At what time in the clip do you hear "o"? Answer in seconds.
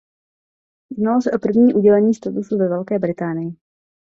1.31-1.39